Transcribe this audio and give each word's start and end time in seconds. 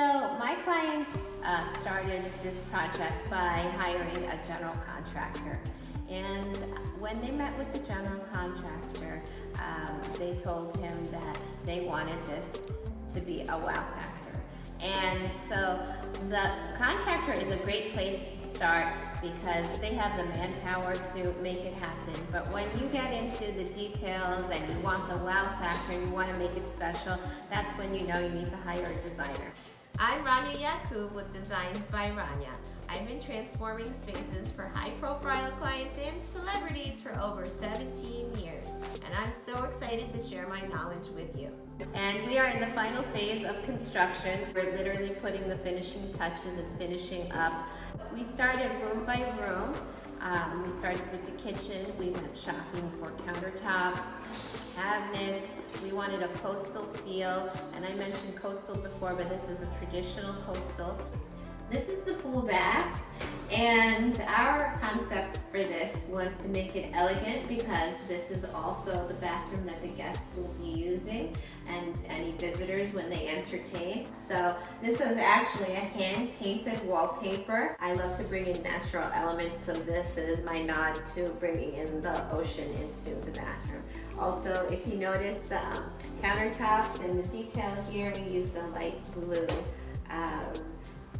So 0.00 0.34
my 0.38 0.54
clients 0.64 1.18
uh, 1.44 1.62
started 1.62 2.22
this 2.42 2.62
project 2.72 3.28
by 3.28 3.70
hiring 3.76 4.24
a 4.30 4.40
general 4.46 4.74
contractor. 4.86 5.60
And 6.08 6.56
when 6.98 7.20
they 7.20 7.30
met 7.32 7.54
with 7.58 7.70
the 7.74 7.80
general 7.80 8.24
contractor, 8.32 9.20
um, 9.56 10.00
they 10.18 10.36
told 10.36 10.74
him 10.78 10.96
that 11.10 11.36
they 11.64 11.80
wanted 11.80 12.16
this 12.24 12.62
to 13.12 13.20
be 13.20 13.42
a 13.42 13.58
wow 13.58 13.84
factor. 13.94 14.40
And 14.80 15.30
so 15.32 15.78
the 16.30 16.50
contractor 16.78 17.38
is 17.38 17.50
a 17.50 17.58
great 17.58 17.92
place 17.92 18.22
to 18.22 18.38
start 18.38 18.86
because 19.20 19.80
they 19.80 19.92
have 19.92 20.16
the 20.16 20.24
manpower 20.38 20.94
to 20.94 21.34
make 21.42 21.58
it 21.58 21.74
happen. 21.74 22.26
But 22.32 22.50
when 22.50 22.64
you 22.80 22.86
get 22.86 23.12
into 23.12 23.52
the 23.52 23.64
details 23.74 24.48
and 24.50 24.66
you 24.66 24.80
want 24.80 25.10
the 25.10 25.18
wow 25.18 25.54
factor 25.60 25.92
and 25.92 26.06
you 26.06 26.10
want 26.10 26.32
to 26.32 26.40
make 26.40 26.56
it 26.56 26.66
special, 26.66 27.18
that's 27.50 27.74
when 27.74 27.94
you 27.94 28.06
know 28.06 28.18
you 28.18 28.30
need 28.30 28.48
to 28.48 28.56
hire 28.56 28.86
a 28.86 29.06
designer. 29.06 29.52
I'm 30.02 30.24
Rania 30.24 30.58
Yakub 30.58 31.14
with 31.14 31.30
Designs 31.30 31.78
by 31.92 32.10
Rania. 32.12 32.54
I've 32.88 33.06
been 33.06 33.20
transforming 33.20 33.92
spaces 33.92 34.48
for 34.56 34.62
high 34.62 34.92
profile 34.98 35.50
clients 35.60 35.98
and 35.98 36.24
celebrities 36.24 37.02
for 37.02 37.12
over 37.20 37.46
17 37.46 38.34
years. 38.36 38.64
And 39.04 39.14
I'm 39.22 39.34
so 39.34 39.62
excited 39.64 40.08
to 40.14 40.26
share 40.26 40.48
my 40.48 40.62
knowledge 40.68 41.06
with 41.14 41.38
you. 41.38 41.50
And 41.92 42.26
we 42.26 42.38
are 42.38 42.46
in 42.46 42.60
the 42.60 42.68
final 42.68 43.02
phase 43.12 43.44
of 43.44 43.62
construction. 43.64 44.40
We're 44.54 44.74
literally 44.74 45.10
putting 45.20 45.46
the 45.50 45.58
finishing 45.58 46.10
touches 46.14 46.56
and 46.56 46.78
finishing 46.78 47.30
up. 47.32 47.52
We 48.14 48.24
started 48.24 48.70
room 48.82 49.04
by 49.04 49.22
room. 49.38 49.74
Um, 50.22 50.62
we 50.66 50.72
started 50.72 51.02
with 51.12 51.26
the 51.26 51.32
kitchen. 51.42 51.92
We 51.98 52.08
went 52.08 52.38
shopping 52.38 52.90
for 52.98 53.10
countertops, 53.26 54.14
cabinets. 54.74 55.52
Wanted 56.10 56.28
a 56.28 56.38
coastal 56.38 56.82
feel. 56.86 57.52
And 57.76 57.84
I 57.84 57.94
mentioned 57.94 58.34
coastal 58.34 58.74
before, 58.74 59.14
but 59.14 59.28
this 59.28 59.48
is 59.48 59.62
a 59.62 59.66
traditional 59.78 60.34
coastal. 60.42 60.98
This 61.70 61.88
is 61.88 62.02
the 62.02 62.14
pool 62.14 62.42
bath. 62.42 63.00
And 63.52 64.20
our 64.26 64.76
concept 64.80 65.38
for 65.52 65.58
this 65.58 66.08
was 66.08 66.36
to 66.38 66.48
make 66.48 66.74
it 66.74 66.90
elegant 66.94 67.46
because 67.46 67.94
this 68.08 68.32
is 68.32 68.44
also 68.44 69.06
the 69.06 69.14
bathroom 69.14 69.64
that 69.66 69.80
the 69.82 69.88
guests 69.88 70.34
will 70.36 70.52
be 70.54 70.70
using 70.70 71.36
and 71.68 71.96
any 72.08 72.32
visitors 72.32 72.92
when 72.92 73.08
they 73.08 73.28
entertain. 73.28 74.08
So 74.18 74.56
this 74.82 75.00
is 75.00 75.16
actually 75.16 75.74
a 75.74 75.76
hand-painted 75.76 76.84
wallpaper. 76.88 77.76
I 77.78 77.92
love 77.92 78.18
to 78.18 78.24
bring 78.24 78.46
in 78.46 78.60
natural 78.64 79.08
elements, 79.14 79.64
so 79.64 79.74
this 79.74 80.16
is 80.16 80.44
my 80.44 80.60
nod 80.60 81.06
to 81.14 81.28
bringing 81.38 81.74
in 81.74 82.02
the 82.02 82.28
ocean 82.32 82.68
into 82.72 83.14
the 83.24 83.30
bathroom. 83.30 83.79
Also, 84.20 84.68
if 84.70 84.86
you 84.86 84.98
notice 84.98 85.40
the 85.48 85.58
um, 85.58 85.84
countertops 86.22 87.02
and 87.02 87.24
the 87.24 87.28
detail 87.28 87.74
here, 87.90 88.12
we 88.18 88.34
use 88.34 88.50
the 88.50 88.62
light 88.68 88.98
blue 89.14 89.46
um, 90.10 90.52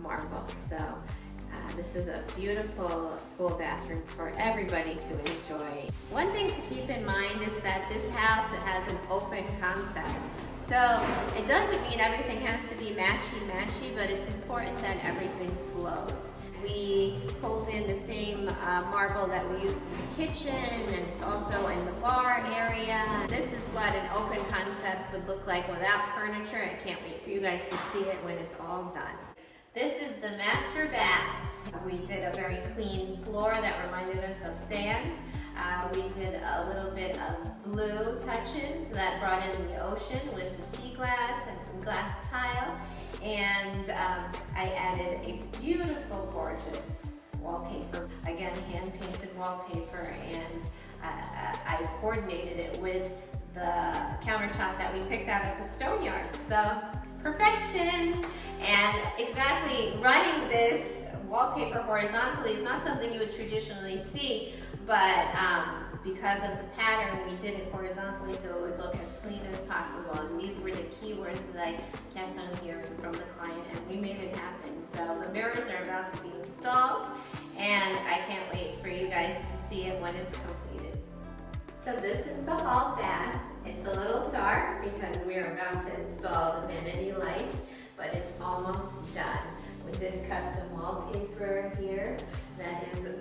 marble. 0.00 0.44
So 0.70 0.76
uh, 0.76 1.76
this 1.76 1.96
is 1.96 2.06
a 2.06 2.22
beautiful 2.36 3.18
full 3.36 3.50
bathroom 3.58 4.02
for 4.06 4.32
everybody 4.38 4.94
to 4.94 5.12
enjoy. 5.18 5.88
One 6.10 6.30
thing 6.30 6.48
to 6.50 6.60
keep 6.72 6.88
in 6.88 7.04
mind 7.04 7.40
is 7.42 7.58
that 7.62 7.88
this 7.92 8.08
house 8.10 8.52
it 8.52 8.60
has 8.60 8.88
an 8.92 8.98
open 9.10 9.44
concept. 9.60 10.14
So 10.54 11.04
it 11.36 11.48
doesn't 11.48 11.82
mean 11.82 11.98
everything 11.98 12.40
has 12.42 12.70
to 12.70 12.76
be 12.76 12.94
matchy-matchy, 12.94 13.96
but 13.96 14.08
it's 14.08 14.28
important 14.28 14.80
that 14.82 15.04
everything 15.04 15.50
flows. 15.72 16.30
We 16.62 17.18
pulled 17.42 17.68
in 17.68 17.86
the 17.88 17.96
same 17.96 18.48
uh, 18.48 18.82
marble 18.88 19.26
that 19.26 19.44
we 19.50 19.62
used 19.62 19.76
in 19.76 19.96
the 19.98 20.26
kitchen, 20.26 20.73
what 23.74 23.92
an 23.96 24.08
open 24.14 24.38
concept 24.46 25.12
would 25.12 25.26
look 25.26 25.44
like 25.48 25.66
without 25.68 26.16
furniture. 26.16 26.62
I 26.62 26.76
can't 26.86 27.02
wait 27.02 27.24
for 27.24 27.30
you 27.30 27.40
guys 27.40 27.60
to 27.64 27.76
see 27.92 28.04
it 28.04 28.16
when 28.24 28.38
it's 28.38 28.54
all 28.60 28.84
done. 28.94 29.16
This 29.74 30.00
is 30.00 30.14
the 30.22 30.30
master 30.36 30.86
bath. 30.86 31.48
We 31.84 31.98
did 32.06 32.22
a 32.22 32.36
very 32.36 32.58
clean 32.74 33.16
floor 33.24 33.50
that 33.50 33.84
reminded 33.84 34.22
us 34.22 34.44
of 34.44 34.56
sand. 34.56 35.10
Uh, 35.58 35.88
we 35.92 36.02
did 36.22 36.34
a 36.40 36.68
little 36.68 36.92
bit 36.92 37.18
of 37.20 37.64
blue 37.64 38.20
touches 38.24 38.88
that 38.90 39.18
brought 39.20 39.44
in 39.44 39.66
the 39.66 39.82
ocean 39.82 40.20
with 40.34 40.56
the 40.56 40.76
sea 40.76 40.94
glass 40.94 41.48
and 41.48 41.82
glass 41.82 42.28
tile. 42.28 42.78
And 43.24 43.90
um, 43.90 44.40
I 44.54 44.72
added 44.76 45.18
a 45.24 45.42
beautiful, 45.60 46.30
gorgeous 46.32 47.02
wallpaper. 47.40 48.08
Again, 48.22 48.54
hand-painted 48.70 49.36
wallpaper, 49.36 50.14
and 50.32 50.62
uh, 51.02 51.56
I 51.66 51.88
coordinated 52.00 52.58
it 52.58 52.80
with 52.80 53.12
the 53.54 53.94
countertop 54.26 54.78
that 54.78 54.92
we 54.92 55.00
picked 55.08 55.28
out 55.28 55.44
at 55.44 55.58
the 55.58 55.64
stone 55.64 56.02
yard. 56.02 56.34
So 56.48 56.82
perfection. 57.22 58.24
And 58.60 58.98
exactly 59.18 59.96
running 60.00 60.48
this 60.48 60.98
wallpaper 61.28 61.80
horizontally 61.80 62.52
is 62.52 62.62
not 62.62 62.84
something 62.84 63.12
you 63.12 63.18
would 63.18 63.34
traditionally 63.34 64.00
see, 64.12 64.54
but 64.86 65.26
um, 65.34 65.84
because 66.02 66.42
of 66.42 66.58
the 66.58 66.64
pattern, 66.76 67.18
we 67.28 67.36
did 67.36 67.58
it 67.58 67.72
horizontally 67.72 68.34
so 68.34 68.50
it 68.50 68.60
would 68.60 68.78
look 68.78 68.94
as 68.94 69.18
clean 69.22 69.40
as 69.50 69.60
possible. 69.62 70.14
And 70.14 70.40
these 70.40 70.56
were 70.58 70.70
the 70.70 70.84
keywords 71.02 71.40
that 71.54 71.68
I 71.68 71.80
kept 72.14 72.38
on 72.38 72.56
hearing 72.62 72.84
from 73.00 73.12
the 73.12 73.24
client, 73.38 73.64
and 73.72 73.88
we 73.88 73.96
made 73.96 74.16
it 74.16 74.36
happen. 74.36 74.70
So 74.94 75.18
the 75.22 75.32
mirrors 75.32 75.68
are 75.68 75.82
about 75.82 76.12
to 76.14 76.22
be 76.22 76.30
installed, 76.40 77.06
and 77.58 77.98
I 78.06 78.20
can't 78.28 78.52
wait 78.52 78.78
for 78.82 78.88
you 78.88 79.08
guys 79.08 79.36
to 79.36 79.74
see 79.74 79.84
it 79.84 80.00
when 80.00 80.14
it's 80.16 80.36
completed. 80.36 80.73
So 81.84 81.94
this 81.96 82.26
is 82.26 82.46
the 82.46 82.54
hall 82.54 82.96
bath. 82.96 83.42
It's 83.66 83.86
a 83.86 84.00
little 84.00 84.30
dark 84.30 84.82
because 84.82 85.18
we're 85.26 85.52
about 85.52 85.86
to 85.86 86.00
install 86.00 86.62
the 86.62 86.68
vanity 86.68 87.12
lights, 87.12 87.58
but 87.94 88.06
it's 88.14 88.32
almost 88.40 89.14
done. 89.14 89.38
We 89.84 89.92
did 89.98 90.26
custom 90.26 90.72
wallpaper 90.72 91.70
here 91.78 92.16
that 92.56 92.84
is 92.94 93.16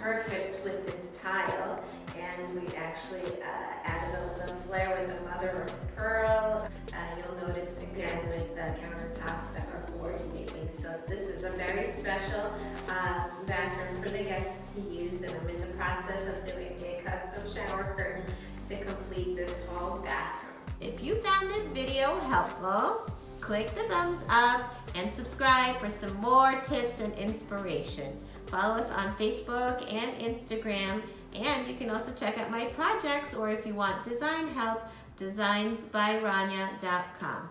perfect 0.00 0.62
with 0.62 0.86
this 0.86 1.10
tile 1.20 1.82
and 2.16 2.54
we 2.54 2.72
actually 2.76 3.42
uh, 3.42 3.84
added 3.84 4.14
a 4.14 4.38
little 4.38 4.56
flair 4.68 4.96
with 5.00 5.08
the 5.18 5.28
mother 5.28 5.62
of 5.62 5.96
pearl. 5.96 6.68
Uh, 6.92 6.96
you'll 7.16 7.48
notice 7.48 7.78
again 7.78 8.28
with 8.28 8.54
the 8.54 8.76
countertops 8.78 9.54
that 9.54 9.66
are 9.74 9.84
coordinating. 9.88 10.68
So 10.80 10.94
this 11.08 11.22
is 11.22 11.42
a 11.42 11.50
very 11.50 11.88
special 11.88 12.54
uh, 12.88 13.24
bathroom 13.44 14.02
for 14.04 14.10
the 14.10 14.22
guests 14.22 14.67
to 14.78 14.94
use 14.94 15.20
and 15.20 15.30
I'm 15.30 15.48
in 15.48 15.60
the 15.60 15.68
process 15.76 16.26
of 16.28 16.46
doing 16.52 16.76
a 16.82 17.00
custom 17.04 17.42
shower 17.54 17.94
curtain 17.96 18.24
to 18.68 18.84
complete 18.84 19.36
this 19.36 19.54
whole 19.68 19.98
bathroom. 19.98 20.52
If 20.80 21.02
you 21.02 21.16
found 21.16 21.50
this 21.50 21.68
video 21.68 22.18
helpful, 22.20 23.06
click 23.40 23.74
the 23.74 23.82
thumbs 23.84 24.24
up 24.28 24.74
and 24.94 25.14
subscribe 25.14 25.76
for 25.76 25.90
some 25.90 26.16
more 26.16 26.52
tips 26.62 27.00
and 27.00 27.12
inspiration. 27.14 28.16
Follow 28.46 28.76
us 28.76 28.90
on 28.90 29.14
Facebook 29.16 29.82
and 29.92 30.12
Instagram, 30.20 31.02
and 31.34 31.66
you 31.66 31.74
can 31.76 31.90
also 31.90 32.14
check 32.14 32.38
out 32.38 32.50
my 32.50 32.64
projects 32.66 33.34
or 33.34 33.50
if 33.50 33.66
you 33.66 33.74
want 33.74 34.04
design 34.04 34.46
help, 34.48 34.82
designsbyrania.com. 35.18 37.50